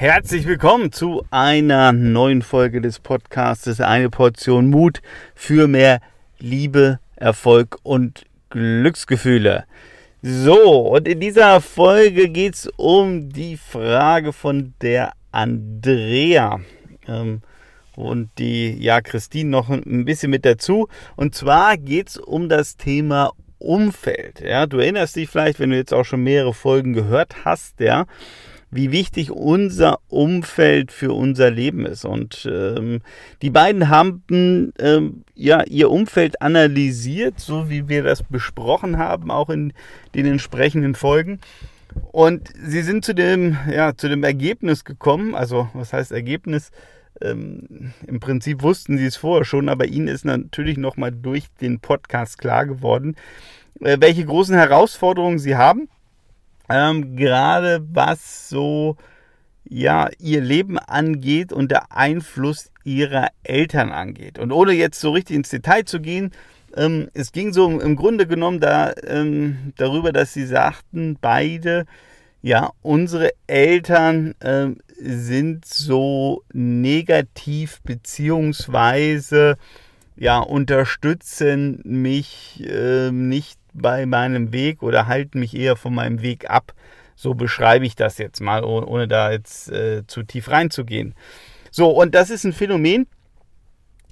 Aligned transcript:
Herzlich 0.00 0.46
willkommen 0.46 0.92
zu 0.92 1.24
einer 1.32 1.90
neuen 1.90 2.42
Folge 2.42 2.80
des 2.80 3.00
Podcasts. 3.00 3.80
Eine 3.80 4.10
Portion 4.10 4.70
Mut 4.70 5.02
für 5.34 5.66
mehr 5.66 5.98
Liebe, 6.38 7.00
Erfolg 7.16 7.78
und 7.82 8.24
Glücksgefühle. 8.50 9.64
So, 10.22 10.94
und 10.94 11.08
in 11.08 11.18
dieser 11.18 11.60
Folge 11.60 12.28
geht 12.28 12.54
es 12.54 12.68
um 12.76 13.30
die 13.30 13.56
Frage 13.56 14.32
von 14.32 14.72
der 14.82 15.14
Andrea. 15.32 16.60
Ähm, 17.08 17.42
und 17.96 18.30
die, 18.38 18.80
ja, 18.80 19.00
Christine 19.00 19.50
noch 19.50 19.68
ein 19.68 20.04
bisschen 20.04 20.30
mit 20.30 20.44
dazu. 20.44 20.86
Und 21.16 21.34
zwar 21.34 21.76
geht 21.76 22.10
es 22.10 22.18
um 22.18 22.48
das 22.48 22.76
Thema 22.76 23.32
Umfeld. 23.58 24.42
Ja, 24.42 24.66
du 24.66 24.78
erinnerst 24.78 25.16
dich 25.16 25.28
vielleicht, 25.28 25.58
wenn 25.58 25.70
du 25.70 25.76
jetzt 25.76 25.92
auch 25.92 26.04
schon 26.04 26.22
mehrere 26.22 26.54
Folgen 26.54 26.92
gehört 26.92 27.44
hast, 27.44 27.80
ja, 27.80 28.06
wie 28.70 28.92
wichtig 28.92 29.30
unser 29.30 29.98
Umfeld 30.08 30.92
für 30.92 31.12
unser 31.12 31.50
Leben 31.50 31.86
ist. 31.86 32.04
Und 32.04 32.48
ähm, 32.50 33.00
die 33.40 33.50
beiden 33.50 33.88
haben 33.88 34.72
ähm, 34.78 35.24
ja 35.34 35.62
ihr 35.64 35.90
Umfeld 35.90 36.42
analysiert, 36.42 37.40
so 37.40 37.70
wie 37.70 37.88
wir 37.88 38.02
das 38.02 38.22
besprochen 38.22 38.98
haben, 38.98 39.30
auch 39.30 39.48
in 39.48 39.72
den 40.14 40.26
entsprechenden 40.26 40.94
Folgen. 40.94 41.40
Und 42.12 42.48
sie 42.62 42.82
sind 42.82 43.04
zu 43.04 43.14
dem, 43.14 43.56
ja, 43.70 43.96
zu 43.96 44.08
dem 44.08 44.22
Ergebnis 44.22 44.84
gekommen, 44.84 45.34
also 45.34 45.68
was 45.72 45.92
heißt 45.92 46.12
Ergebnis? 46.12 46.70
Ähm, 47.20 47.92
Im 48.06 48.20
Prinzip 48.20 48.62
wussten 48.62 48.98
sie 48.98 49.06
es 49.06 49.16
vorher 49.16 49.44
schon, 49.44 49.68
aber 49.68 49.86
ihnen 49.86 50.08
ist 50.08 50.24
natürlich 50.24 50.76
nochmal 50.76 51.10
durch 51.10 51.46
den 51.60 51.80
Podcast 51.80 52.38
klar 52.38 52.66
geworden, 52.66 53.16
äh, 53.80 53.96
welche 53.98 54.24
großen 54.24 54.54
Herausforderungen 54.54 55.38
sie 55.38 55.56
haben 55.56 55.88
ähm, 56.68 57.16
gerade 57.16 57.86
was 57.92 58.48
so 58.48 58.96
ja 59.68 60.08
ihr 60.18 60.40
Leben 60.40 60.78
angeht 60.78 61.52
und 61.52 61.70
der 61.70 61.92
Einfluss 61.92 62.70
ihrer 62.84 63.28
Eltern 63.42 63.90
angeht. 63.90 64.38
Und 64.38 64.52
ohne 64.52 64.72
jetzt 64.72 65.00
so 65.00 65.10
richtig 65.10 65.36
ins 65.36 65.50
Detail 65.50 65.84
zu 65.84 66.00
gehen, 66.00 66.32
ähm, 66.76 67.08
es 67.14 67.32
ging 67.32 67.52
so 67.52 67.68
im 67.68 67.96
Grunde 67.96 68.26
genommen 68.26 68.60
da, 68.60 68.92
ähm, 69.06 69.72
darüber, 69.76 70.12
dass 70.12 70.32
sie 70.32 70.46
sagten, 70.46 71.18
beide, 71.20 71.86
ja, 72.42 72.70
unsere 72.82 73.30
Eltern 73.46 74.34
äh, 74.40 74.68
sind 75.00 75.64
so 75.64 76.42
negativ 76.52 77.80
beziehungsweise 77.82 79.56
ja, 80.16 80.40
unterstützen 80.40 81.80
mich 81.84 82.62
äh, 82.66 83.10
nicht 83.12 83.57
bei 83.80 84.06
meinem 84.06 84.52
Weg 84.52 84.82
oder 84.82 85.06
halten 85.06 85.40
mich 85.40 85.56
eher 85.56 85.76
von 85.76 85.94
meinem 85.94 86.22
Weg 86.22 86.50
ab. 86.50 86.72
So 87.16 87.34
beschreibe 87.34 87.84
ich 87.84 87.96
das 87.96 88.18
jetzt 88.18 88.40
mal, 88.40 88.62
ohne 88.64 89.08
da 89.08 89.32
jetzt 89.32 89.70
äh, 89.72 90.06
zu 90.06 90.22
tief 90.22 90.50
reinzugehen. 90.50 91.14
So, 91.70 91.90
und 91.90 92.14
das 92.14 92.30
ist 92.30 92.44
ein 92.44 92.52
Phänomen, 92.52 93.06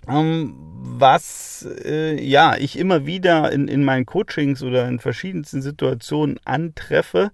ähm, 0.09 0.55
was 0.99 1.67
äh, 1.85 2.21
ja 2.21 2.57
ich 2.57 2.79
immer 2.79 3.07
wieder 3.07 3.53
in, 3.53 3.69
in 3.69 3.85
meinen 3.85 4.07
Coachings 4.07 4.63
oder 4.63 4.89
in 4.89 4.99
verschiedensten 4.99 5.63
Situationen 5.63 6.39
antreffe. 6.45 7.31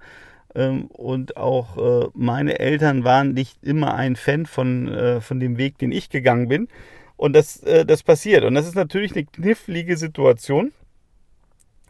Ähm, 0.55 0.87
und 0.87 1.37
auch 1.37 1.77
äh, 1.79 2.09
meine 2.15 2.59
Eltern 2.59 3.05
waren 3.05 3.33
nicht 3.33 3.63
immer 3.63 3.95
ein 3.95 4.17
Fan 4.17 4.47
von, 4.47 4.89
äh, 4.89 5.21
von 5.21 5.41
dem 5.41 5.57
Weg, 5.57 5.79
den 5.79 5.93
ich 5.93 6.11
gegangen 6.11 6.49
bin. 6.49 6.69
Und 7.17 7.35
das, 7.35 7.63
äh, 7.63 7.87
das 7.87 8.03
passiert. 8.03 8.45
Und 8.45 8.55
das 8.55 8.67
ist 8.67 8.75
natürlich 8.75 9.13
eine 9.13 9.25
knifflige 9.25 9.97
Situation 9.97 10.73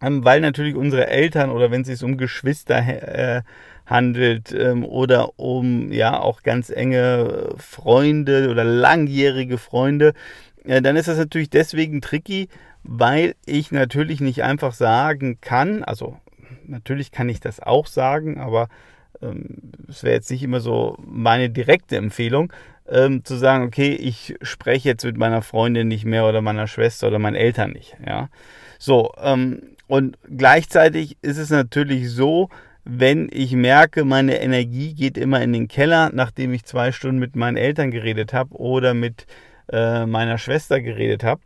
weil 0.03 0.41
natürlich 0.41 0.75
unsere 0.75 1.07
Eltern 1.09 1.51
oder 1.51 1.71
wenn 1.71 1.83
es 1.83 1.89
sich 1.89 2.03
um 2.03 2.17
Geschwister 2.17 2.79
äh, 2.79 3.43
handelt 3.87 4.53
ähm, 4.53 4.85
oder 4.85 5.39
um 5.39 5.93
ja 5.93 6.19
auch 6.19 6.43
ganz 6.43 6.71
enge 6.71 7.51
Freunde 7.57 8.51
oder 8.51 8.65
langjährige 8.65 9.59
Freunde, 9.59 10.13
äh, 10.65 10.83
dann 10.83 10.97
ist 10.97 11.09
das 11.09 11.19
natürlich 11.19 11.51
deswegen 11.51 12.01
tricky, 12.01 12.49
weil 12.83 13.35
ich 13.47 13.71
natürlich 13.71 14.21
nicht 14.21 14.43
einfach 14.43 14.73
sagen 14.73 15.39
kann, 15.41 15.85
also 15.85 16.17
natürlich 16.67 17.13
kann 17.13 17.29
ich 17.29 17.41
das 17.41 17.61
auch 17.61 17.87
sagen, 17.87 18.41
aber 18.41 18.69
ähm, 19.21 19.73
es 19.89 20.03
wäre 20.03 20.15
jetzt 20.15 20.31
nicht 20.31 20.43
immer 20.43 20.61
so 20.61 20.97
meine 21.05 21.51
direkte 21.51 21.97
Empfehlung, 21.97 22.53
ähm, 22.89 23.25
zu 23.25 23.37
sagen, 23.37 23.65
okay, 23.65 23.93
ich 23.93 24.35
spreche 24.43 24.89
jetzt 24.89 25.05
mit 25.05 25.17
meiner 25.17 25.43
Freundin 25.43 25.89
nicht 25.89 26.05
mehr 26.05 26.27
oder 26.27 26.43
meiner 26.43 26.67
Schwester 26.67 27.09
oder 27.09 27.19
meinen 27.19 27.37
Eltern 27.37 27.73
nicht. 27.73 27.97
Ja, 28.05 28.29
so 28.79 29.13
ähm, 29.23 29.63
und 29.87 30.19
gleichzeitig 30.37 31.17
ist 31.23 31.39
es 31.39 31.51
natürlich 31.51 32.11
so, 32.11 32.49
wenn 32.85 33.29
ich 33.33 33.53
merke, 33.53 34.05
meine 34.05 34.41
Energie 34.41 34.95
geht 34.95 35.17
immer 35.17 35.41
in 35.43 35.53
den 35.53 35.69
Keller, 35.69 36.11
nachdem 36.13 36.53
ich 36.53 36.65
zwei 36.65 36.93
Stunden 36.93 37.19
mit 37.19 37.37
meinen 37.37 37.57
Eltern 37.57 37.91
geredet 37.91 38.33
habe 38.33 38.55
oder 38.57 38.95
mit 38.95 39.27
äh, 39.71 40.07
meiner 40.07 40.39
Schwester 40.39 40.81
geredet 40.81 41.23
habe, 41.23 41.41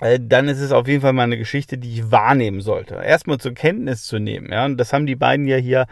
äh, 0.00 0.18
dann 0.20 0.48
ist 0.48 0.60
es 0.60 0.72
auf 0.72 0.88
jeden 0.88 1.02
Fall 1.02 1.12
mal 1.12 1.24
eine 1.24 1.38
Geschichte, 1.38 1.78
die 1.78 1.92
ich 1.92 2.10
wahrnehmen 2.10 2.60
sollte. 2.60 2.94
Erstmal 2.94 3.38
zur 3.38 3.52
Kenntnis 3.52 4.04
zu 4.04 4.18
nehmen. 4.18 4.50
Ja, 4.50 4.64
und 4.64 4.78
das 4.78 4.92
haben 4.92 5.06
die 5.06 5.16
beiden 5.16 5.46
ja 5.46 5.56
hier 5.56 5.86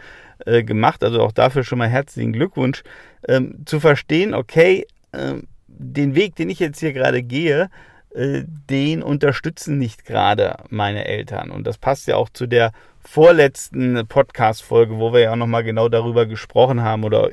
äh, 0.45 0.63
gemacht. 0.63 1.03
Also 1.03 1.21
auch 1.21 1.31
dafür 1.31 1.63
schon 1.63 1.77
mal 1.77 1.89
herzlichen 1.89 2.33
Glückwunsch. 2.33 2.83
Ähm, 3.27 3.65
zu 3.65 3.79
verstehen, 3.79 4.33
okay, 4.33 4.85
ähm, 5.13 5.47
den 5.67 6.15
Weg, 6.15 6.35
den 6.35 6.49
ich 6.49 6.59
jetzt 6.59 6.79
hier 6.79 6.93
gerade 6.93 7.23
gehe, 7.23 7.69
den 8.15 9.01
unterstützen 9.01 9.77
nicht 9.77 10.05
gerade 10.05 10.57
meine 10.69 11.05
Eltern. 11.05 11.49
Und 11.49 11.65
das 11.65 11.77
passt 11.77 12.07
ja 12.07 12.15
auch 12.15 12.29
zu 12.29 12.45
der 12.45 12.71
vorletzten 12.99 14.05
Podcast-Folge, 14.07 14.99
wo 14.99 15.13
wir 15.13 15.21
ja 15.21 15.31
auch 15.31 15.37
nochmal 15.37 15.63
genau 15.63 15.89
darüber 15.89 16.25
gesprochen 16.25 16.81
haben 16.81 17.03
oder 17.03 17.29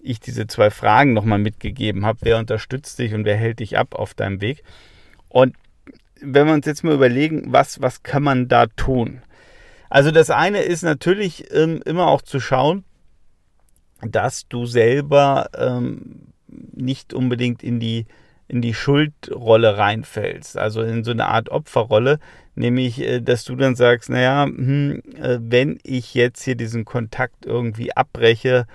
ich 0.00 0.20
diese 0.20 0.46
zwei 0.46 0.70
Fragen 0.70 1.12
nochmal 1.12 1.38
mitgegeben 1.38 2.06
habe. 2.06 2.20
Wer 2.22 2.38
unterstützt 2.38 2.98
dich 2.98 3.14
und 3.14 3.24
wer 3.24 3.36
hält 3.36 3.60
dich 3.60 3.78
ab 3.78 3.94
auf 3.94 4.14
deinem 4.14 4.40
Weg? 4.40 4.64
Und 5.28 5.54
wenn 6.20 6.46
wir 6.46 6.54
uns 6.54 6.66
jetzt 6.66 6.82
mal 6.82 6.94
überlegen, 6.94 7.52
was, 7.52 7.80
was 7.80 8.02
kann 8.02 8.22
man 8.22 8.48
da 8.48 8.66
tun? 8.66 9.22
Also 9.90 10.10
das 10.10 10.30
eine 10.30 10.62
ist 10.62 10.82
natürlich 10.82 11.52
ähm, 11.52 11.82
immer 11.84 12.08
auch 12.08 12.22
zu 12.22 12.40
schauen, 12.40 12.84
dass 14.00 14.48
du 14.48 14.64
selber 14.66 15.50
ähm, 15.56 16.32
nicht 16.48 17.12
unbedingt 17.12 17.62
in 17.62 17.78
die 17.78 18.06
in 18.52 18.60
die 18.60 18.74
Schuldrolle 18.74 19.78
reinfällst, 19.78 20.58
also 20.58 20.82
in 20.82 21.04
so 21.04 21.10
eine 21.10 21.26
Art 21.26 21.48
Opferrolle, 21.48 22.18
nämlich, 22.54 23.00
äh, 23.00 23.20
dass 23.20 23.44
du 23.44 23.56
dann 23.56 23.74
sagst, 23.74 24.10
naja, 24.10 24.44
hm, 24.44 25.02
äh, 25.20 25.38
wenn 25.40 25.78
ich 25.82 26.12
jetzt 26.12 26.44
hier 26.44 26.54
diesen 26.54 26.84
Kontakt 26.84 27.46
irgendwie 27.46 27.96
abbreche, 27.96 28.66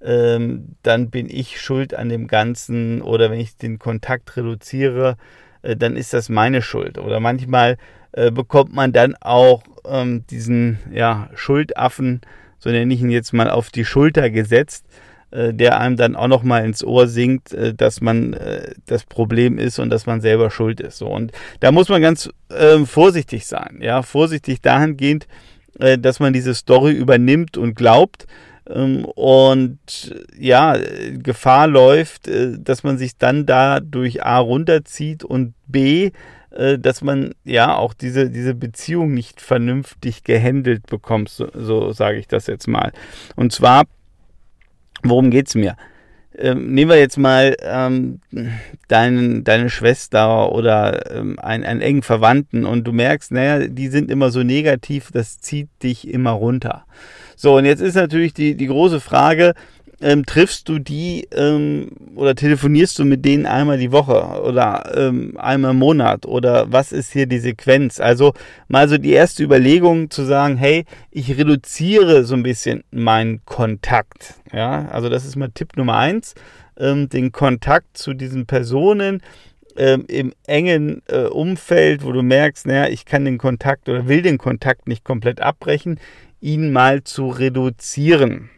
ähm, 0.00 0.76
dann 0.82 1.10
bin 1.10 1.28
ich 1.28 1.60
schuld 1.60 1.94
an 1.94 2.08
dem 2.08 2.28
Ganzen 2.28 3.02
oder 3.02 3.30
wenn 3.30 3.40
ich 3.40 3.56
den 3.56 3.78
Kontakt 3.78 4.36
reduziere, 4.38 5.16
äh, 5.60 5.76
dann 5.76 5.96
ist 5.96 6.14
das 6.14 6.30
meine 6.30 6.62
Schuld. 6.62 6.98
Oder 6.98 7.20
manchmal 7.20 7.76
bekommt 8.32 8.74
man 8.74 8.94
dann 8.94 9.14
auch 9.20 9.62
ähm, 9.86 10.24
diesen 10.30 10.78
ja, 10.90 11.28
Schuldaffen, 11.34 12.22
so 12.58 12.70
nenne 12.70 12.94
ich 12.94 13.02
ihn 13.02 13.10
jetzt 13.10 13.34
mal, 13.34 13.50
auf 13.50 13.68
die 13.68 13.84
Schulter 13.84 14.30
gesetzt 14.30 14.86
der 15.30 15.80
einem 15.80 15.96
dann 15.96 16.16
auch 16.16 16.28
noch 16.28 16.42
mal 16.42 16.64
ins 16.64 16.84
Ohr 16.84 17.08
singt, 17.08 17.52
äh, 17.52 17.74
dass 17.74 18.00
man 18.00 18.32
äh, 18.34 18.74
das 18.86 19.04
Problem 19.04 19.58
ist 19.58 19.78
und 19.78 19.90
dass 19.90 20.06
man 20.06 20.20
selber 20.20 20.50
schuld 20.50 20.80
ist. 20.80 20.98
So 20.98 21.08
und 21.08 21.32
da 21.60 21.72
muss 21.72 21.88
man 21.88 22.00
ganz 22.00 22.30
äh, 22.48 22.78
vorsichtig 22.84 23.46
sein, 23.46 23.78
ja, 23.80 24.02
vorsichtig 24.02 24.60
dahingehend, 24.60 25.26
äh, 25.78 25.98
dass 25.98 26.20
man 26.20 26.32
diese 26.32 26.54
Story 26.54 26.92
übernimmt 26.92 27.56
und 27.56 27.74
glaubt 27.74 28.26
ähm, 28.68 29.04
und 29.04 29.78
ja 30.38 30.76
Gefahr 31.18 31.66
läuft, 31.66 32.28
äh, 32.28 32.56
dass 32.58 32.84
man 32.84 32.96
sich 32.96 33.18
dann 33.18 33.46
da 33.46 33.80
durch 33.80 34.24
A 34.24 34.38
runterzieht 34.38 35.24
und 35.24 35.54
B 35.66 36.12
dass 36.78 37.02
man 37.02 37.34
ja 37.44 37.76
auch 37.76 37.92
diese, 37.92 38.30
diese 38.30 38.54
Beziehung 38.54 39.12
nicht 39.12 39.42
vernünftig 39.42 40.24
gehandelt 40.24 40.86
bekommt, 40.86 41.28
so, 41.28 41.48
so 41.52 41.92
sage 41.92 42.16
ich 42.16 42.28
das 42.28 42.46
jetzt 42.46 42.66
mal. 42.66 42.92
Und 43.34 43.52
zwar 43.52 43.82
Worum 45.02 45.30
geht 45.30 45.48
es 45.48 45.54
mir? 45.54 45.76
Ähm, 46.38 46.74
nehmen 46.74 46.90
wir 46.90 46.98
jetzt 46.98 47.16
mal 47.16 47.56
ähm, 47.62 48.20
dein, 48.88 49.42
deine 49.44 49.70
Schwester 49.70 50.52
oder 50.52 51.10
ähm, 51.10 51.38
einen, 51.38 51.64
einen 51.64 51.80
engen 51.80 52.02
Verwandten 52.02 52.66
und 52.66 52.84
du 52.84 52.92
merkst, 52.92 53.32
naja, 53.32 53.66
die 53.68 53.88
sind 53.88 54.10
immer 54.10 54.30
so 54.30 54.42
negativ, 54.42 55.10
das 55.12 55.38
zieht 55.38 55.68
dich 55.82 56.06
immer 56.06 56.32
runter. 56.32 56.84
So, 57.36 57.56
und 57.56 57.64
jetzt 57.64 57.80
ist 57.80 57.94
natürlich 57.94 58.34
die, 58.34 58.54
die 58.54 58.66
große 58.66 59.00
Frage, 59.00 59.54
ähm, 60.06 60.24
triffst 60.24 60.68
du 60.68 60.78
die 60.78 61.26
ähm, 61.32 61.88
oder 62.14 62.36
telefonierst 62.36 62.96
du 62.96 63.04
mit 63.04 63.24
denen 63.24 63.44
einmal 63.44 63.76
die 63.76 63.90
Woche 63.90 64.40
oder 64.40 64.92
ähm, 64.96 65.36
einmal 65.36 65.72
im 65.72 65.78
Monat 65.78 66.26
oder 66.26 66.70
was 66.70 66.92
ist 66.92 67.12
hier 67.12 67.26
die 67.26 67.40
Sequenz? 67.40 67.98
Also 67.98 68.32
mal 68.68 68.88
so 68.88 68.98
die 68.98 69.10
erste 69.10 69.42
Überlegung 69.42 70.08
zu 70.08 70.22
sagen, 70.22 70.58
hey, 70.58 70.84
ich 71.10 71.36
reduziere 71.36 72.22
so 72.22 72.36
ein 72.36 72.44
bisschen 72.44 72.84
meinen 72.92 73.44
Kontakt. 73.46 74.34
Ja, 74.52 74.86
also 74.92 75.08
das 75.08 75.24
ist 75.24 75.34
mal 75.34 75.50
Tipp 75.52 75.76
Nummer 75.76 75.96
eins, 75.96 76.36
ähm, 76.78 77.08
den 77.08 77.32
Kontakt 77.32 77.98
zu 77.98 78.14
diesen 78.14 78.46
Personen 78.46 79.22
ähm, 79.76 80.04
im 80.06 80.32
engen 80.46 81.02
äh, 81.08 81.24
Umfeld, 81.24 82.04
wo 82.04 82.12
du 82.12 82.22
merkst, 82.22 82.68
naja, 82.68 82.86
ich 82.86 83.06
kann 83.06 83.24
den 83.24 83.38
Kontakt 83.38 83.88
oder 83.88 84.06
will 84.06 84.22
den 84.22 84.38
Kontakt 84.38 84.86
nicht 84.86 85.02
komplett 85.02 85.40
abbrechen, 85.40 85.98
ihn 86.40 86.70
mal 86.70 87.02
zu 87.02 87.26
reduzieren. 87.26 88.50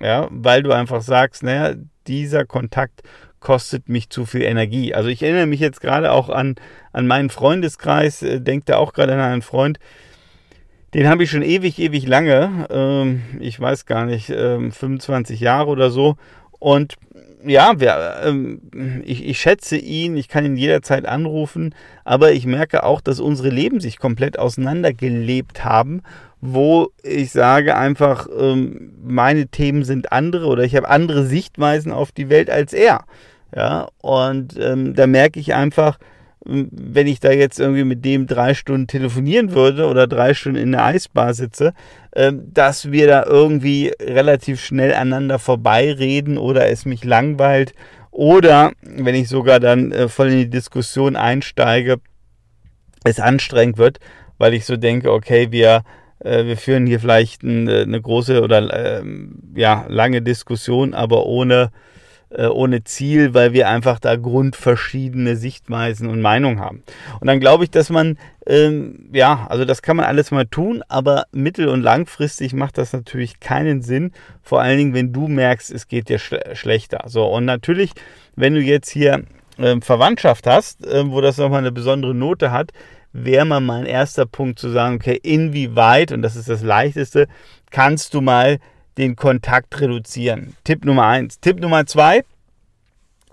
Ja, 0.00 0.28
weil 0.30 0.62
du 0.62 0.72
einfach 0.72 1.02
sagst, 1.02 1.42
naja, 1.42 1.74
dieser 2.06 2.46
Kontakt 2.46 3.02
kostet 3.40 3.88
mich 3.88 4.10
zu 4.10 4.26
viel 4.26 4.42
Energie. 4.42 4.94
Also 4.94 5.08
ich 5.08 5.22
erinnere 5.22 5.46
mich 5.46 5.60
jetzt 5.60 5.80
gerade 5.80 6.12
auch 6.12 6.28
an, 6.28 6.56
an 6.92 7.06
meinen 7.06 7.30
Freundeskreis, 7.30 8.22
äh, 8.22 8.40
denke 8.40 8.66
da 8.66 8.76
auch 8.76 8.92
gerade 8.92 9.14
an 9.14 9.20
einen 9.20 9.42
Freund, 9.42 9.78
den 10.94 11.08
habe 11.08 11.22
ich 11.22 11.30
schon 11.30 11.42
ewig, 11.42 11.78
ewig 11.78 12.06
lange, 12.06 12.66
ähm, 12.70 13.22
ich 13.38 13.58
weiß 13.58 13.86
gar 13.86 14.06
nicht, 14.06 14.30
ähm, 14.30 14.72
25 14.72 15.40
Jahre 15.40 15.70
oder 15.70 15.90
so. 15.90 16.16
Und 16.58 16.96
ja, 17.44 17.78
wir, 17.80 18.20
ähm, 18.24 18.60
ich, 19.04 19.24
ich 19.24 19.40
schätze 19.40 19.76
ihn, 19.76 20.16
ich 20.16 20.28
kann 20.28 20.44
ihn 20.44 20.56
jederzeit 20.56 21.06
anrufen, 21.06 21.74
aber 22.04 22.32
ich 22.32 22.44
merke 22.44 22.82
auch, 22.82 23.00
dass 23.00 23.20
unsere 23.20 23.48
Leben 23.50 23.80
sich 23.80 23.98
komplett 23.98 24.38
auseinandergelebt 24.38 25.64
haben, 25.64 26.02
wo 26.40 26.90
ich 27.02 27.32
sage 27.32 27.76
einfach, 27.76 28.26
ähm, 28.38 28.92
meine 29.02 29.48
Themen 29.48 29.84
sind 29.84 30.12
andere 30.12 30.46
oder 30.46 30.64
ich 30.64 30.74
habe 30.76 30.88
andere 30.88 31.24
Sichtweisen 31.26 31.92
auf 31.92 32.12
die 32.12 32.28
Welt 32.28 32.50
als 32.50 32.72
er. 32.72 33.04
Ja, 33.54 33.88
und 34.00 34.56
ähm, 34.58 34.94
da 34.94 35.06
merke 35.06 35.40
ich 35.40 35.54
einfach, 35.54 35.98
wenn 36.44 37.06
ich 37.06 37.20
da 37.20 37.32
jetzt 37.32 37.60
irgendwie 37.60 37.84
mit 37.84 38.04
dem 38.04 38.26
drei 38.26 38.54
Stunden 38.54 38.86
telefonieren 38.86 39.52
würde 39.52 39.86
oder 39.86 40.06
drei 40.06 40.32
Stunden 40.32 40.58
in 40.58 40.72
der 40.72 40.84
Eisbar 40.84 41.34
sitze, 41.34 41.74
ähm, 42.14 42.50
dass 42.54 42.90
wir 42.90 43.06
da 43.06 43.24
irgendwie 43.24 43.92
relativ 44.00 44.60
schnell 44.60 44.94
aneinander 44.94 45.38
vorbeireden 45.38 46.38
oder 46.38 46.68
es 46.68 46.86
mich 46.86 47.04
langweilt 47.04 47.74
oder 48.10 48.72
wenn 48.82 49.14
ich 49.14 49.28
sogar 49.28 49.60
dann 49.60 49.92
äh, 49.92 50.08
voll 50.08 50.28
in 50.30 50.38
die 50.38 50.50
Diskussion 50.50 51.16
einsteige, 51.16 52.00
es 53.04 53.20
anstrengend 53.20 53.78
wird, 53.78 53.98
weil 54.38 54.54
ich 54.54 54.64
so 54.64 54.76
denke, 54.76 55.12
okay, 55.12 55.48
wir, 55.50 55.82
wir 56.22 56.56
führen 56.56 56.86
hier 56.86 57.00
vielleicht 57.00 57.42
eine 57.42 58.00
große 58.00 58.42
oder 58.42 59.00
ähm, 59.00 59.38
ja, 59.54 59.86
lange 59.88 60.22
Diskussion, 60.22 60.94
aber 60.94 61.26
ohne 61.26 61.70
äh, 62.30 62.46
ohne 62.46 62.84
Ziel, 62.84 63.34
weil 63.34 63.52
wir 63.52 63.68
einfach 63.68 63.98
da 63.98 64.16
grundverschiedene 64.16 65.36
Sichtweisen 65.36 66.08
und 66.08 66.20
Meinungen 66.20 66.60
haben. 66.60 66.82
Und 67.20 67.26
dann 67.26 67.40
glaube 67.40 67.64
ich, 67.64 67.70
dass 67.70 67.90
man, 67.90 68.18
ähm, 68.46 69.10
ja, 69.12 69.46
also 69.48 69.64
das 69.64 69.82
kann 69.82 69.96
man 69.96 70.06
alles 70.06 70.30
mal 70.30 70.46
tun, 70.46 70.82
aber 70.88 71.24
mittel- 71.32 71.68
und 71.68 71.82
langfristig 71.82 72.52
macht 72.52 72.78
das 72.78 72.92
natürlich 72.92 73.40
keinen 73.40 73.82
Sinn, 73.82 74.12
vor 74.42 74.60
allen 74.60 74.78
Dingen, 74.78 74.94
wenn 74.94 75.12
du 75.12 75.28
merkst, 75.28 75.70
es 75.70 75.88
geht 75.88 76.08
dir 76.08 76.18
schle 76.18 76.40
schlechter. 76.54 77.02
So, 77.06 77.26
und 77.26 77.44
natürlich, 77.44 77.90
wenn 78.36 78.54
du 78.54 78.60
jetzt 78.60 78.90
hier 78.90 79.24
äh, 79.58 79.80
Verwandtschaft 79.80 80.46
hast, 80.46 80.86
äh, 80.86 81.10
wo 81.10 81.20
das 81.20 81.36
nochmal 81.36 81.58
eine 81.60 81.72
besondere 81.72 82.14
Note 82.14 82.52
hat, 82.52 82.72
wäre 83.12 83.44
mal 83.44 83.60
mein 83.60 83.86
erster 83.86 84.26
Punkt 84.26 84.58
zu 84.58 84.70
sagen, 84.70 84.96
okay, 84.96 85.18
inwieweit, 85.22 86.12
und 86.12 86.22
das 86.22 86.36
ist 86.36 86.48
das 86.48 86.62
Leichteste, 86.62 87.26
kannst 87.70 88.14
du 88.14 88.20
mal 88.20 88.58
den 88.98 89.16
Kontakt 89.16 89.80
reduzieren. 89.80 90.54
Tipp 90.64 90.84
Nummer 90.84 91.06
eins. 91.06 91.40
Tipp 91.40 91.60
Nummer 91.60 91.86
zwei. 91.86 92.22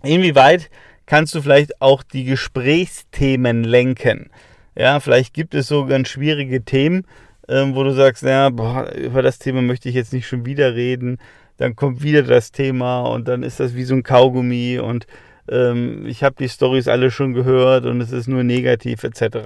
Inwieweit 0.03 0.69
kannst 1.05 1.35
du 1.35 1.41
vielleicht 1.41 1.81
auch 1.81 2.03
die 2.03 2.23
Gesprächsthemen 2.23 3.63
lenken? 3.63 4.29
Ja, 4.75 4.99
vielleicht 4.99 5.33
gibt 5.33 5.55
es 5.55 5.67
so 5.67 5.85
ganz 5.85 6.07
schwierige 6.07 6.63
Themen, 6.63 7.05
ähm, 7.47 7.75
wo 7.75 7.83
du 7.83 7.93
sagst, 7.93 8.23
ja, 8.23 8.49
boah, 8.49 8.91
über 8.93 9.21
das 9.21 9.39
Thema 9.39 9.61
möchte 9.61 9.89
ich 9.89 9.95
jetzt 9.95 10.13
nicht 10.13 10.27
schon 10.27 10.45
wieder 10.45 10.75
reden. 10.75 11.17
Dann 11.57 11.75
kommt 11.75 12.03
wieder 12.03 12.21
das 12.21 12.51
Thema 12.51 13.01
und 13.01 13.27
dann 13.27 13.41
ist 13.41 13.59
das 13.59 13.73
wie 13.73 13.83
so 13.83 13.95
ein 13.95 14.03
Kaugummi 14.03 14.79
und 14.79 15.07
ähm, 15.49 16.05
ich 16.05 16.23
habe 16.23 16.35
die 16.39 16.49
Stories 16.49 16.87
alle 16.87 17.11
schon 17.11 17.33
gehört 17.33 17.85
und 17.85 18.01
es 18.01 18.11
ist 18.11 18.27
nur 18.27 18.43
negativ 18.43 19.03
etc. 19.03 19.37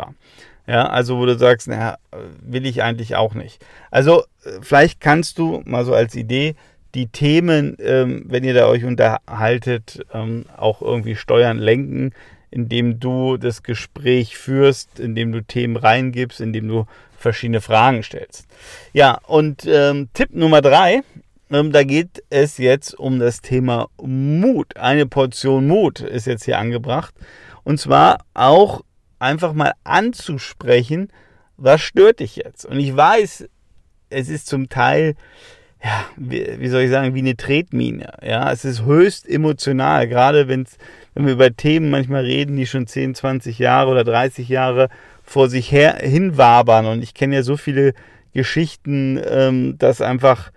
Ja, 0.68 0.88
also 0.88 1.18
wo 1.18 1.26
du 1.26 1.38
sagst, 1.38 1.68
naja, 1.68 1.98
will 2.42 2.66
ich 2.66 2.84
eigentlich 2.84 3.16
auch 3.16 3.34
nicht. 3.34 3.64
Also 3.90 4.22
äh, 4.44 4.60
vielleicht 4.62 5.02
kannst 5.02 5.38
du 5.38 5.62
mal 5.66 5.86
so 5.86 5.94
als 5.94 6.16
Idee 6.16 6.56
die 6.94 7.08
Themen, 7.08 7.78
ähm, 7.80 8.24
wenn 8.28 8.44
ihr 8.44 8.54
da 8.54 8.68
euch 8.68 8.84
unterhaltet, 8.84 10.06
ähm, 10.14 10.46
auch 10.58 10.82
irgendwie 10.82 11.16
steuern, 11.16 11.58
lenken, 11.58 12.14
indem 12.52 13.00
du 13.00 13.38
das 13.38 13.64
Gespräch 13.64 14.38
führst, 14.38 15.00
indem 15.00 15.32
du 15.32 15.42
Themen 15.42 15.78
reingibst, 15.78 16.42
indem 16.42 16.68
du 16.68 16.86
verschiedene 17.18 17.62
Fragen 17.62 18.04
stellst. 18.04 18.46
Ja, 18.94 19.20
und 19.28 19.66
ähm, 19.66 20.10
Tipp 20.14 20.34
Nummer 20.34 20.62
drei, 20.62 21.02
da 21.52 21.84
geht 21.84 22.24
es 22.30 22.58
jetzt 22.58 22.98
um 22.98 23.20
das 23.20 23.42
Thema 23.42 23.90
Mut. 24.02 24.78
Eine 24.78 25.06
Portion 25.06 25.68
Mut 25.68 26.00
ist 26.00 26.26
jetzt 26.26 26.46
hier 26.46 26.58
angebracht. 26.58 27.14
Und 27.64 27.78
zwar 27.78 28.20
auch 28.34 28.82
einfach 29.20 29.54
mal 29.54 29.74
anzusprechen, 29.84 31.10
was 31.58 31.82
stört 31.82 32.22
dich 32.22 32.38
jetzt? 32.38 32.66
Und 32.66 32.80
ich 32.80 32.96
weiß, 32.96 33.48
es 34.10 34.30
ist 34.30 34.48
zum 34.48 34.70
Teil, 34.70 35.16
ja, 35.84 36.06
wie, 36.16 36.60
wie 36.60 36.68
soll 36.70 36.84
ich 36.84 36.90
sagen, 36.90 37.14
wie 37.16 37.20
eine 37.20 37.36
Tretmine. 37.36 38.14
Ja, 38.24 38.52
es 38.52 38.64
ist 38.64 38.86
höchst 38.86 39.28
emotional, 39.28 40.08
gerade 40.08 40.48
wenn's, 40.48 40.78
wenn 41.14 41.26
wir 41.26 41.34
über 41.34 41.54
Themen 41.54 41.90
manchmal 41.90 42.24
reden, 42.24 42.56
die 42.56 42.66
schon 42.66 42.88
10, 42.88 43.14
20 43.14 43.60
Jahre 43.60 43.92
oder 43.92 44.06
30 44.06 44.48
Jahre 44.48 44.88
vor 45.24 45.50
sich 45.50 45.72
her 45.72 45.98
hinwabern. 46.02 46.86
Und 46.86 47.04
ich 47.04 47.14
kenne 47.14 47.36
ja 47.36 47.44
so 47.44 47.58
viele 47.58 47.94
Geschichten, 48.34 49.20
ähm, 49.30 49.78
dass 49.78 50.00
einfach 50.00 50.52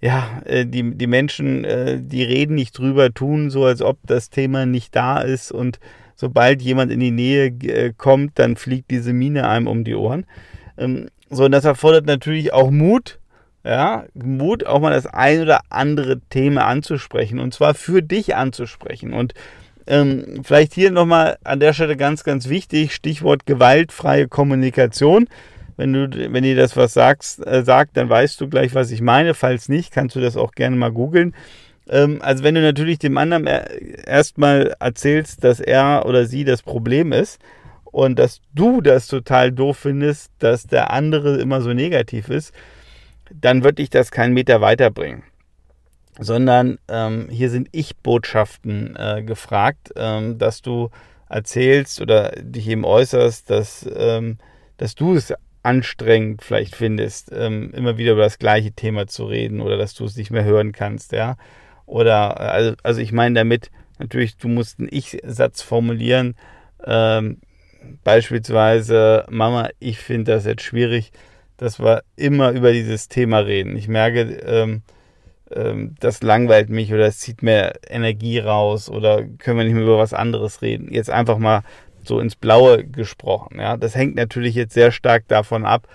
ja, 0.00 0.40
äh, 0.44 0.64
die, 0.66 0.94
die 0.94 1.06
Menschen, 1.06 1.64
äh, 1.64 2.00
die 2.00 2.22
reden 2.22 2.54
nicht 2.54 2.78
drüber, 2.78 3.12
tun 3.12 3.50
so, 3.50 3.64
als 3.64 3.82
ob 3.82 3.98
das 4.06 4.30
Thema 4.30 4.66
nicht 4.66 4.94
da 4.94 5.20
ist 5.20 5.50
und 5.50 5.80
sobald 6.14 6.62
jemand 6.62 6.92
in 6.92 7.00
die 7.00 7.10
Nähe 7.10 7.46
äh, 7.46 7.92
kommt, 7.96 8.38
dann 8.38 8.56
fliegt 8.56 8.90
diese 8.90 9.12
Mine 9.12 9.48
einem 9.48 9.66
um 9.66 9.84
die 9.84 9.94
Ohren. 9.94 10.26
Ähm, 10.76 11.08
so, 11.30 11.44
und 11.44 11.52
das 11.52 11.64
erfordert 11.64 12.06
natürlich 12.06 12.52
auch 12.52 12.70
Mut, 12.70 13.18
ja, 13.64 14.04
Mut, 14.14 14.66
auch 14.66 14.80
mal 14.80 14.92
das 14.92 15.06
ein 15.06 15.42
oder 15.42 15.60
andere 15.68 16.20
Thema 16.30 16.66
anzusprechen 16.66 17.38
und 17.38 17.52
zwar 17.52 17.74
für 17.74 18.02
dich 18.02 18.34
anzusprechen. 18.34 19.12
Und 19.12 19.34
ähm, 19.86 20.42
vielleicht 20.44 20.74
hier 20.74 20.90
nochmal 20.90 21.38
an 21.44 21.60
der 21.60 21.72
Stelle 21.72 21.96
ganz, 21.96 22.22
ganz 22.22 22.48
wichtig, 22.48 22.94
Stichwort 22.94 23.46
gewaltfreie 23.46 24.28
Kommunikation. 24.28 25.28
Wenn 25.78 25.92
du, 25.92 26.32
wenn 26.32 26.42
dir 26.42 26.56
das 26.56 26.76
was 26.76 26.92
sagst, 26.92 27.46
äh, 27.46 27.62
sagt, 27.62 27.96
dann 27.96 28.10
weißt 28.10 28.40
du 28.40 28.48
gleich, 28.48 28.74
was 28.74 28.90
ich 28.90 29.00
meine. 29.00 29.32
Falls 29.32 29.68
nicht, 29.68 29.92
kannst 29.92 30.16
du 30.16 30.20
das 30.20 30.36
auch 30.36 30.50
gerne 30.50 30.74
mal 30.74 30.90
googeln. 30.90 31.34
Ähm, 31.88 32.18
also 32.20 32.42
wenn 32.42 32.56
du 32.56 32.60
natürlich 32.60 32.98
dem 32.98 33.16
anderen 33.16 33.46
erstmal 33.46 34.74
erzählst, 34.80 35.44
dass 35.44 35.60
er 35.60 36.04
oder 36.04 36.26
sie 36.26 36.44
das 36.44 36.62
Problem 36.62 37.12
ist 37.12 37.40
und 37.84 38.18
dass 38.18 38.40
du 38.52 38.80
das 38.80 39.06
total 39.06 39.52
doof 39.52 39.78
findest, 39.78 40.32
dass 40.40 40.66
der 40.66 40.90
andere 40.90 41.38
immer 41.40 41.60
so 41.60 41.72
negativ 41.72 42.28
ist, 42.28 42.52
dann 43.32 43.62
wird 43.62 43.78
dich 43.78 43.88
das 43.88 44.10
keinen 44.10 44.34
Meter 44.34 44.60
weiterbringen. 44.60 45.22
Sondern 46.18 46.78
ähm, 46.88 47.28
hier 47.30 47.50
sind 47.50 47.68
Ich-Botschaften 47.70 48.96
äh, 48.96 49.22
gefragt, 49.22 49.92
ähm, 49.94 50.38
dass 50.38 50.60
du 50.60 50.90
erzählst 51.28 52.00
oder 52.00 52.32
dich 52.32 52.66
eben 52.66 52.84
äußerst, 52.84 53.48
dass, 53.48 53.88
ähm, 53.94 54.38
dass 54.78 54.96
du 54.96 55.14
es 55.14 55.32
anstrengend 55.68 56.42
vielleicht 56.42 56.74
findest, 56.74 57.30
ähm, 57.30 57.72
immer 57.74 57.98
wieder 57.98 58.12
über 58.12 58.22
das 58.22 58.38
gleiche 58.38 58.72
Thema 58.72 59.06
zu 59.06 59.26
reden 59.26 59.60
oder 59.60 59.76
dass 59.76 59.94
du 59.94 60.06
es 60.06 60.16
nicht 60.16 60.30
mehr 60.30 60.44
hören 60.44 60.72
kannst, 60.72 61.12
ja. 61.12 61.36
Oder, 61.84 62.40
also, 62.40 62.74
also 62.82 63.00
ich 63.00 63.12
meine 63.12 63.34
damit, 63.34 63.70
natürlich, 63.98 64.38
du 64.38 64.48
musst 64.48 64.78
einen 64.78 64.88
Ich-Satz 64.90 65.60
formulieren. 65.60 66.36
Ähm, 66.84 67.38
beispielsweise, 68.02 69.26
Mama, 69.28 69.68
ich 69.78 69.98
finde 69.98 70.32
das 70.32 70.46
jetzt 70.46 70.62
schwierig, 70.62 71.12
dass 71.58 71.78
wir 71.78 72.02
immer 72.16 72.52
über 72.52 72.72
dieses 72.72 73.08
Thema 73.08 73.40
reden. 73.40 73.76
Ich 73.76 73.88
merke, 73.88 74.20
ähm, 74.20 74.82
ähm, 75.50 75.96
das 76.00 76.22
langweilt 76.22 76.70
mich 76.70 76.94
oder 76.94 77.06
es 77.06 77.18
zieht 77.18 77.42
mehr 77.42 77.78
Energie 77.88 78.38
raus 78.38 78.88
oder 78.88 79.22
können 79.22 79.58
wir 79.58 79.64
nicht 79.64 79.74
mehr 79.74 79.82
über 79.82 79.98
was 79.98 80.14
anderes 80.14 80.62
reden. 80.62 80.92
Jetzt 80.92 81.10
einfach 81.10 81.36
mal 81.36 81.62
so 82.08 82.20
ins 82.20 82.36
Blaue 82.36 82.84
gesprochen. 82.84 83.60
Ja, 83.60 83.76
das 83.76 83.94
hängt 83.94 84.16
natürlich 84.16 84.54
jetzt 84.54 84.74
sehr 84.74 84.90
stark 84.90 85.28
davon 85.28 85.64
ab, 85.64 85.86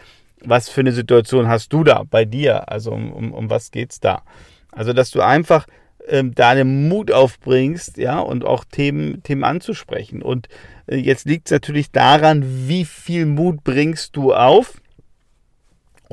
was 0.46 0.70
für 0.70 0.82
eine 0.82 0.92
Situation 0.92 1.48
hast 1.48 1.74
du 1.74 1.84
da 1.84 2.04
bei 2.10 2.26
dir? 2.26 2.70
Also 2.72 2.92
um, 2.92 3.12
um, 3.12 3.34
um 3.34 3.50
was 3.50 3.72
geht's 3.72 4.00
da? 4.00 4.24
Also, 4.72 4.94
dass 4.94 5.12
du 5.12 5.22
einfach 5.22 5.68
ähm, 6.08 6.34
deinen 6.34 6.88
Mut 6.90 7.12
aufbringst, 7.12 7.98
ja, 7.98 8.20
und 8.20 8.46
auch 8.46 8.66
Themen, 8.66 9.24
Themen 9.24 9.44
anzusprechen. 9.44 10.22
Und 10.22 10.48
äh, 10.88 10.98
jetzt 10.98 11.26
liegt 11.26 11.48
es 11.48 11.52
natürlich 11.52 11.92
daran, 11.92 12.68
wie 12.68 12.86
viel 12.86 13.26
Mut 13.26 13.64
bringst 13.64 14.16
du 14.16 14.34
auf, 14.34 14.82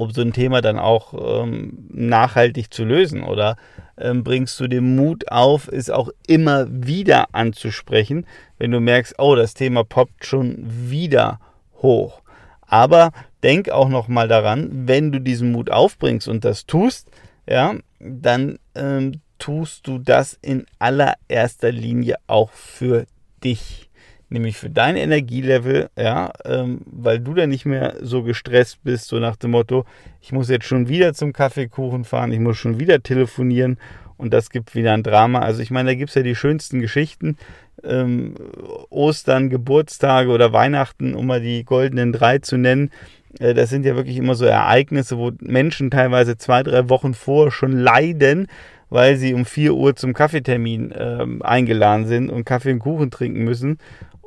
um 0.01 0.11
so 0.11 0.23
ein 0.23 0.33
Thema 0.33 0.61
dann 0.61 0.79
auch 0.79 1.43
ähm, 1.43 1.87
nachhaltig 1.91 2.73
zu 2.73 2.85
lösen. 2.85 3.23
Oder 3.23 3.57
ähm, 3.99 4.25
bringst 4.25 4.59
du 4.61 4.67
den 4.67 4.97
Mut 4.97 5.31
auf, 5.31 5.69
es 5.69 5.91
auch 5.91 6.11
immer 6.27 6.67
wieder 6.69 7.29
anzusprechen, 7.33 8.27
wenn 8.59 8.71
du 8.71 8.81
merkst, 8.81 9.15
oh, 9.19 9.35
das 9.35 9.55
Thema 9.55 9.85
poppt 9.85 10.25
schon 10.25 10.65
wieder 10.67 11.39
hoch. 11.83 12.23
Aber 12.63 13.11
denk 13.43 13.71
auch 13.71 13.89
noch 13.89 14.09
mal 14.09 14.29
daran, 14.29 14.89
wenn 14.89 15.13
du 15.13 15.21
diesen 15.21 15.53
Mut 15.53 15.71
aufbringst 15.71 16.29
und 16.29 16.45
das 16.45 16.67
tust, 16.67 17.11
ja, 17.49 17.75
dann 17.99 18.59
ähm, 18.75 19.21
tust 19.39 19.87
du 19.87 19.99
das 19.99 20.39
in 20.41 20.67
allererster 20.79 21.73
Linie 21.73 22.17
auch 22.27 22.51
für 22.51 23.07
dich. 23.43 23.90
Nämlich 24.33 24.57
für 24.57 24.71
dein 24.71 24.97
Energielevel, 24.97 25.91
ja, 25.99 26.33
ähm, 26.45 26.83
weil 26.87 27.19
du 27.19 27.35
dann 27.35 27.51
nicht 27.51 27.67
mehr 27.67 27.97
so 28.01 28.23
gestresst 28.23 28.79
bist, 28.85 29.09
so 29.09 29.19
nach 29.19 29.35
dem 29.35 29.51
Motto, 29.51 29.85
ich 30.21 30.31
muss 30.31 30.49
jetzt 30.49 30.67
schon 30.67 30.89
wieder 30.89 31.15
zum 31.15 31.33
Kaffeekuchen 31.33 32.05
fahren, 32.05 32.31
ich 32.31 32.39
muss 32.39 32.57
schon 32.57 32.79
wieder 32.79 33.03
telefonieren 33.03 33.77
und 34.17 34.33
das 34.33 34.51
gibt 34.51 34.77
wieder 34.77 34.93
ein 34.93 35.03
Drama. 35.03 35.41
Also 35.41 35.63
ich 35.63 35.73
meine, 35.73 35.91
da 35.91 35.95
gibt 35.97 36.11
es 36.11 36.15
ja 36.15 36.23
die 36.23 36.37
schönsten 36.37 36.81
Geschichten. 36.81 37.39
Ähm, 37.83 38.35
Ostern, 38.91 39.51
Geburtstage 39.51 40.31
oder 40.31 40.53
Weihnachten, 40.53 41.15
um 41.15 41.27
mal 41.27 41.41
die 41.41 41.65
goldenen 41.65 42.13
drei 42.13 42.39
zu 42.39 42.57
nennen. 42.57 42.91
Äh, 43.41 43.55
das 43.55 43.71
sind 43.71 43.85
ja 43.85 43.97
wirklich 43.97 44.17
immer 44.17 44.37
so 44.37 44.45
Ereignisse, 44.45 45.19
wo 45.19 45.33
Menschen 45.41 45.91
teilweise 45.91 46.37
zwei, 46.37 46.63
drei 46.63 46.89
Wochen 46.89 47.15
vor 47.15 47.51
schon 47.51 47.73
leiden, 47.73 48.47
weil 48.91 49.17
sie 49.17 49.35
um 49.35 49.45
4 49.45 49.75
Uhr 49.75 49.97
zum 49.97 50.13
Kaffeetermin 50.13 50.93
ähm, 50.97 51.43
eingeladen 51.43 52.07
sind 52.07 52.29
und 52.29 52.45
Kaffee 52.45 52.73
und 52.73 52.81
Kuchen 52.81 53.11
trinken 53.11 53.43
müssen 53.43 53.79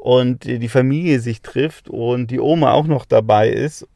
und 0.04 0.44
die 0.44 0.68
Familie 0.68 1.22
sich 1.22 1.42
trifft 1.42 1.90
und 1.90 2.28
die 2.28 2.42
Oma 2.42 2.74
auch 2.74 2.88
noch 2.88 3.06
dabei 3.06 3.48
ist 3.48 3.88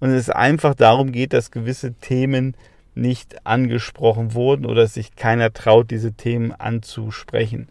und 0.00 0.08
es 0.08 0.30
einfach 0.30 0.74
darum 0.74 1.12
geht, 1.12 1.34
dass 1.34 1.50
gewisse 1.50 1.92
Themen 1.92 2.56
nicht 2.94 3.46
angesprochen 3.46 4.32
wurden 4.32 4.64
oder 4.64 4.86
sich 4.86 5.14
keiner 5.14 5.52
traut, 5.52 5.90
diese 5.90 6.14
Themen 6.14 6.52
anzusprechen. 6.52 7.68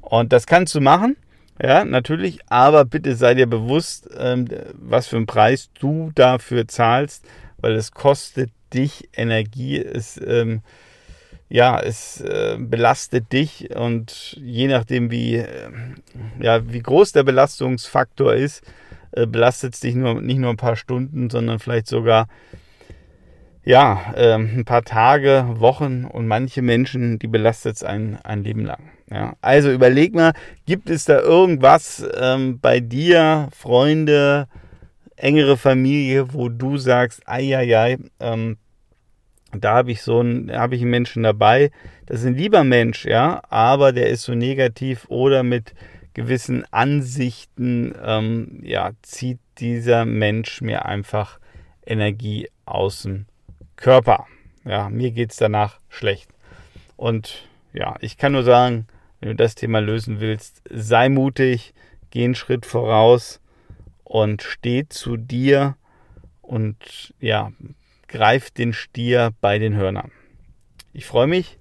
Und 0.00 0.32
das 0.32 0.46
kannst 0.46 0.74
du 0.74 0.80
machen, 0.80 1.18
ja, 1.62 1.84
natürlich, 1.84 2.38
aber 2.48 2.86
bitte 2.86 3.14
sei 3.14 3.34
dir 3.34 3.46
bewusst, 3.46 4.08
ähm, 4.16 4.46
was 4.72 5.08
für 5.08 5.16
einen 5.16 5.26
Preis 5.26 5.68
du 5.78 6.10
dafür 6.14 6.66
zahlst, 6.66 7.26
weil 7.58 7.74
es 7.74 7.92
kostet 7.92 8.52
dich 8.72 9.06
Energie, 9.14 9.76
es 9.76 10.18
ähm, 10.26 10.62
ja, 11.48 11.80
es 11.80 12.20
äh, 12.20 12.56
belastet 12.58 13.32
dich 13.32 13.74
und 13.74 14.38
je 14.40 14.68
nachdem, 14.68 15.10
wie, 15.10 15.36
äh, 15.36 15.70
ja, 16.40 16.70
wie 16.70 16.80
groß 16.80 17.12
der 17.12 17.22
Belastungsfaktor 17.22 18.34
ist, 18.34 18.62
äh, 19.12 19.26
belastet 19.26 19.74
es 19.74 19.80
dich 19.80 19.94
nur, 19.94 20.20
nicht 20.20 20.38
nur 20.38 20.50
ein 20.50 20.56
paar 20.58 20.76
Stunden, 20.76 21.30
sondern 21.30 21.58
vielleicht 21.58 21.86
sogar 21.86 22.28
ja, 23.64 24.14
ähm, 24.16 24.50
ein 24.56 24.64
paar 24.64 24.82
Tage, 24.82 25.46
Wochen 25.56 26.06
und 26.06 26.26
manche 26.26 26.62
Menschen, 26.62 27.18
die 27.18 27.26
belastet 27.26 27.76
es 27.76 27.82
ein, 27.82 28.18
ein 28.24 28.42
Leben 28.42 28.64
lang. 28.64 28.90
Ja, 29.10 29.36
also 29.42 29.70
überleg 29.70 30.14
mal, 30.14 30.32
gibt 30.64 30.88
es 30.88 31.04
da 31.04 31.20
irgendwas 31.20 32.02
ähm, 32.18 32.60
bei 32.60 32.80
dir, 32.80 33.48
Freunde, 33.54 34.48
engere 35.16 35.56
Familie, 35.56 36.32
wo 36.32 36.48
du 36.48 36.78
sagst, 36.78 37.22
ei, 37.26 37.56
ei, 37.56 37.76
ei, 37.76 37.98
ähm, 38.20 38.56
da 39.52 39.74
habe 39.74 39.92
ich 39.92 40.02
so 40.02 40.20
einen, 40.20 40.52
habe 40.52 40.76
ich 40.76 40.82
einen 40.82 40.90
Menschen 40.90 41.22
dabei. 41.22 41.70
Das 42.06 42.20
ist 42.20 42.26
ein 42.26 42.36
lieber 42.36 42.64
Mensch, 42.64 43.04
ja, 43.04 43.42
aber 43.48 43.92
der 43.92 44.08
ist 44.08 44.22
so 44.22 44.34
negativ 44.34 45.06
oder 45.08 45.42
mit 45.42 45.74
gewissen 46.14 46.64
Ansichten, 46.72 47.94
ähm, 48.04 48.60
ja, 48.62 48.90
zieht 49.02 49.38
dieser 49.58 50.04
Mensch 50.04 50.60
mir 50.60 50.84
einfach 50.84 51.38
Energie 51.86 52.48
aus 52.64 53.02
dem 53.02 53.26
Körper. 53.76 54.26
Ja, 54.64 54.90
mir 54.90 55.12
geht 55.12 55.30
es 55.30 55.36
danach 55.36 55.78
schlecht. 55.88 56.30
Und 56.96 57.48
ja, 57.72 57.96
ich 58.00 58.16
kann 58.16 58.32
nur 58.32 58.42
sagen, 58.42 58.86
wenn 59.20 59.30
du 59.30 59.36
das 59.36 59.54
Thema 59.54 59.80
lösen 59.80 60.20
willst, 60.20 60.62
sei 60.68 61.08
mutig, 61.08 61.72
geh 62.10 62.24
einen 62.24 62.34
Schritt 62.34 62.66
voraus 62.66 63.40
und 64.04 64.42
steh 64.42 64.88
zu 64.88 65.16
dir 65.16 65.76
und 66.42 67.14
ja, 67.20 67.52
greift 68.08 68.58
den 68.58 68.72
Stier 68.72 69.32
bei 69.40 69.58
den 69.58 69.76
Hörnern. 69.76 70.10
Ich 70.92 71.06
freue 71.06 71.26
mich, 71.26 71.58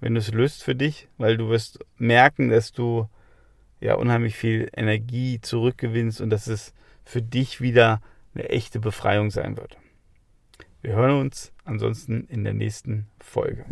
wenn 0.00 0.14
du 0.14 0.20
es 0.20 0.32
löst 0.32 0.62
für 0.62 0.74
dich, 0.74 1.08
weil 1.18 1.36
du 1.36 1.48
wirst 1.50 1.84
merken, 1.98 2.48
dass 2.48 2.72
du 2.72 3.08
ja 3.80 3.94
unheimlich 3.94 4.36
viel 4.36 4.70
Energie 4.74 5.40
zurückgewinnst 5.40 6.20
und 6.20 6.30
dass 6.30 6.46
es 6.46 6.72
für 7.04 7.22
dich 7.22 7.60
wieder 7.60 8.00
eine 8.34 8.48
echte 8.48 8.78
Befreiung 8.78 9.30
sein 9.30 9.56
wird. 9.56 9.76
Wir 10.82 10.94
hören 10.94 11.18
uns 11.18 11.52
ansonsten 11.64 12.26
in 12.28 12.44
der 12.44 12.54
nächsten 12.54 13.06
Folge. 13.18 13.64